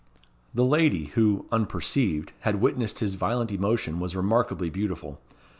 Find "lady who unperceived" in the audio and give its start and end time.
0.65-2.31